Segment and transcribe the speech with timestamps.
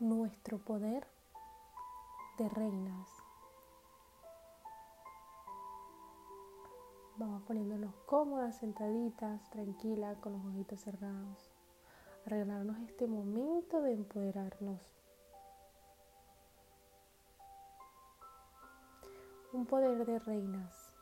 [0.00, 1.06] nuestro poder
[2.38, 3.08] de reinas.
[7.16, 11.52] Vamos poniéndonos cómodas, sentaditas, tranquilas, con los ojitos cerrados.
[12.24, 14.80] Arreglarnos este momento de empoderarnos.
[19.52, 20.94] Un poder de reinas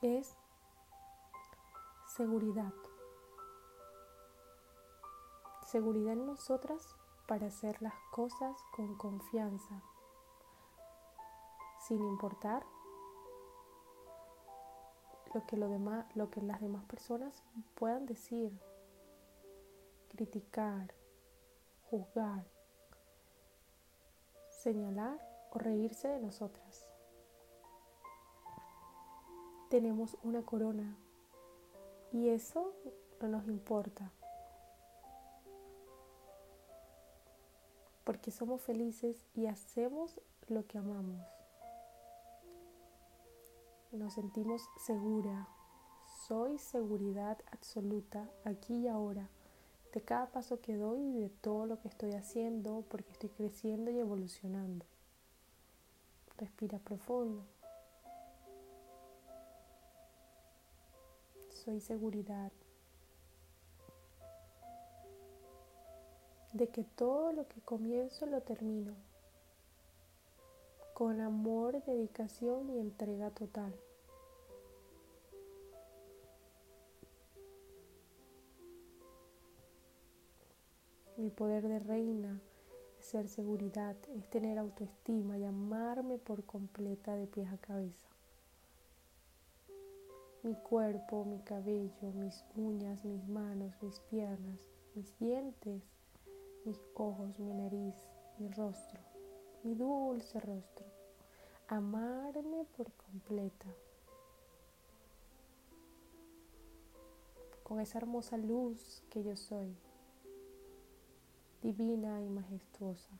[0.00, 0.34] es
[2.06, 2.72] seguridad.
[5.76, 6.96] Seguridad en nosotras
[7.28, 9.82] para hacer las cosas con confianza,
[11.86, 12.64] sin importar
[15.34, 17.44] lo que, lo, demás, lo que las demás personas
[17.74, 18.58] puedan decir,
[20.08, 20.94] criticar,
[21.90, 22.46] juzgar,
[24.48, 25.20] señalar
[25.52, 26.88] o reírse de nosotras.
[29.68, 30.96] Tenemos una corona
[32.12, 32.72] y eso
[33.20, 34.10] no nos importa.
[38.06, 40.18] Porque somos felices y hacemos
[40.48, 41.20] lo que amamos.
[43.92, 45.48] Nos sentimos segura.
[46.26, 49.28] Soy seguridad absoluta aquí y ahora
[49.92, 53.90] de cada paso que doy y de todo lo que estoy haciendo porque estoy creciendo
[53.90, 54.86] y evolucionando.
[56.38, 57.44] Respira profundo.
[61.66, 62.52] soy seguridad
[66.56, 68.94] de que todo lo que comienzo lo termino
[70.94, 73.74] con amor, dedicación y entrega total.
[81.18, 82.40] Mi poder de reina
[82.98, 88.08] es ser seguridad, es tener autoestima y amarme por completa de pies a cabeza
[90.46, 94.60] mi cuerpo, mi cabello, mis uñas, mis manos, mis piernas,
[94.94, 95.82] mis dientes,
[96.66, 97.94] mis ojos, mi nariz,
[98.38, 99.00] mi rostro,
[99.62, 100.84] mi dulce rostro.
[101.68, 103.66] Amarme por completa.
[107.62, 109.76] Con esa hermosa luz que yo soy,
[111.62, 113.18] divina y majestuosa.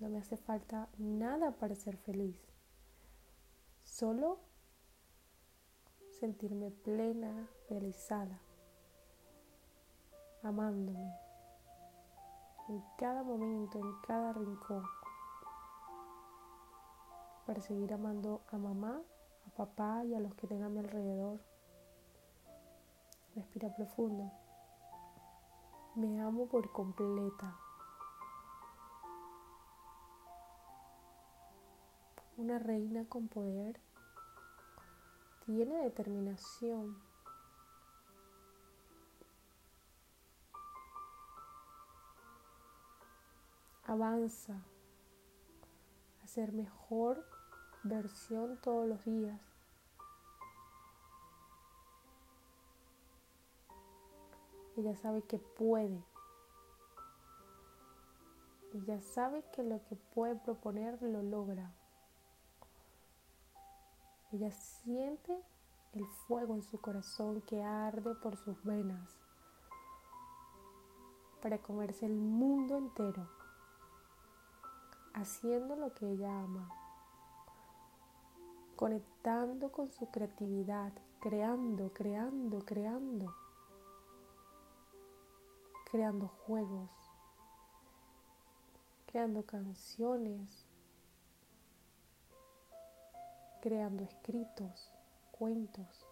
[0.00, 2.52] No me hace falta nada para ser feliz
[3.84, 4.38] solo
[6.18, 8.40] sentirme plena, realizada,
[10.42, 11.12] amándome
[12.68, 14.84] en cada momento, en cada rincón,
[17.46, 19.02] para seguir amando a mamá,
[19.46, 21.40] a papá y a los que tengan a mi alrededor.
[23.34, 24.30] Respira profundo.
[25.96, 27.56] Me amo por completa.
[32.36, 33.80] Una reina con poder
[35.44, 37.11] tiene determinación.
[43.92, 44.54] Avanza
[46.24, 47.22] a ser mejor
[47.82, 49.38] versión todos los días.
[54.78, 56.02] Ella sabe que puede.
[58.72, 61.70] Ella sabe que lo que puede proponer lo logra.
[64.32, 65.38] Ella siente
[65.92, 69.18] el fuego en su corazón que arde por sus venas
[71.42, 73.41] para comerse el mundo entero,
[75.22, 76.68] haciendo lo que ella ama,
[78.74, 83.32] conectando con su creatividad, creando, creando, creando,
[85.90, 86.90] creando juegos,
[89.06, 90.66] creando canciones,
[93.60, 94.92] creando escritos,
[95.30, 96.04] cuentos,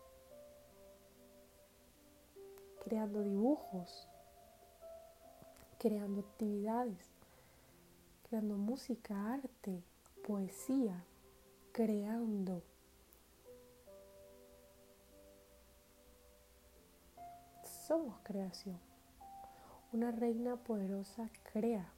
[2.84, 4.06] creando dibujos,
[5.78, 7.19] creando actividades,
[8.30, 9.82] creando música, arte,
[10.24, 11.04] poesía,
[11.72, 12.62] creando.
[17.64, 18.78] Somos creación.
[19.92, 21.92] Una reina poderosa crea.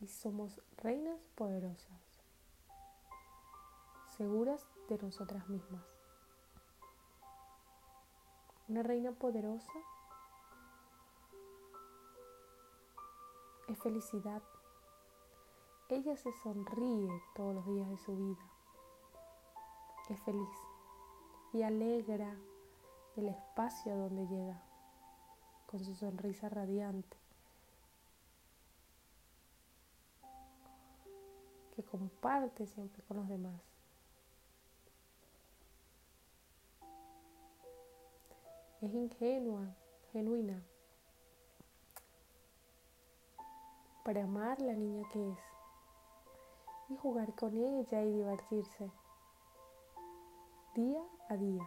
[0.00, 2.20] y somos reinas poderosas,
[4.18, 5.82] seguras de nosotras mismas.
[8.68, 9.72] Una reina poderosa
[13.68, 14.42] es felicidad.
[15.88, 18.50] Ella se sonríe todos los días de su vida.
[20.08, 20.48] Es feliz
[21.52, 22.36] y alegra
[23.16, 24.62] el espacio a donde llega
[25.66, 27.16] con su sonrisa radiante.
[31.74, 33.60] que comparte siempre con los demás.
[38.84, 39.74] es ingenua,
[40.12, 40.62] genuina,
[44.04, 45.38] para amar la niña que es
[46.90, 48.90] y jugar con ella y divertirse
[50.74, 51.66] día a día.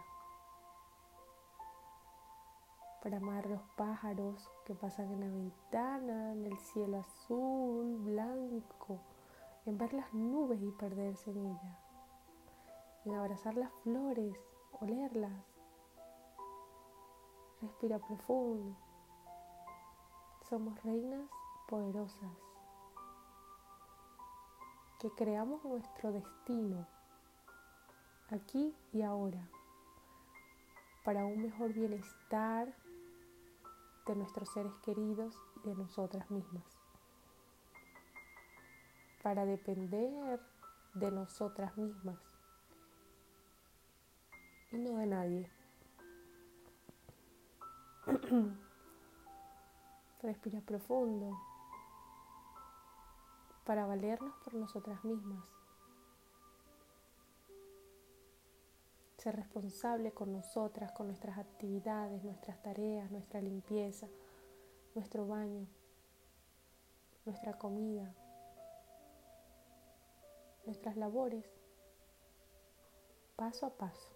[3.02, 9.00] Para amar los pájaros que pasan en la ventana, en el cielo azul, blanco,
[9.66, 11.78] en ver las nubes y perderse en ellas,
[13.04, 14.38] en abrazar las flores,
[14.80, 15.44] olerlas.
[17.60, 18.76] Respira profundo.
[20.48, 21.28] Somos reinas
[21.68, 22.32] poderosas.
[24.98, 26.88] Que creamos nuestro destino
[28.30, 29.48] aquí y ahora
[31.04, 32.74] para un mejor bienestar
[34.06, 36.64] de nuestros seres queridos y de nosotras mismas,
[39.22, 40.40] para depender
[40.94, 42.18] de nosotras mismas
[44.72, 45.50] y no de nadie.
[50.22, 51.38] Respira profundo
[53.68, 55.44] para valernos por nosotras mismas.
[59.18, 64.08] Ser responsable con nosotras, con nuestras actividades, nuestras tareas, nuestra limpieza,
[64.94, 65.66] nuestro baño,
[67.26, 68.10] nuestra comida,
[70.64, 71.44] nuestras labores,
[73.36, 74.14] paso a paso.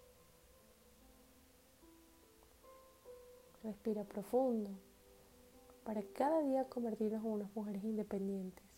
[3.61, 4.71] Respira profundo
[5.83, 8.72] para cada día convertirnos en unas mujeres independientes.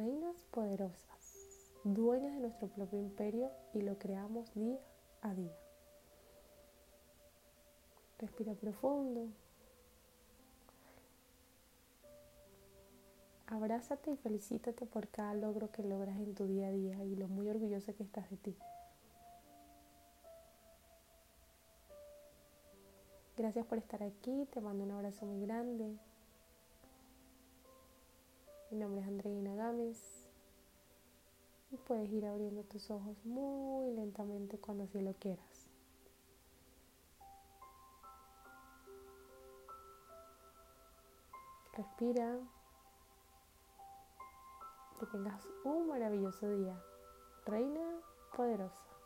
[0.00, 4.78] Reinas poderosas, dueñas de nuestro propio imperio y lo creamos día
[5.20, 5.54] a día.
[8.18, 9.28] Respira profundo.
[13.46, 17.28] Abrázate y felicítate por cada logro que logras en tu día a día y lo
[17.28, 18.56] muy orgullosa que estás de ti.
[23.36, 25.98] Gracias por estar aquí, te mando un abrazo muy grande.
[28.70, 30.28] Mi nombre es Andreina Gámez
[31.72, 35.68] y puedes ir abriendo tus ojos muy lentamente cuando así lo quieras.
[41.72, 42.38] Respira.
[45.00, 46.80] Que tengas un maravilloso día.
[47.46, 48.00] Reina
[48.36, 48.99] poderosa.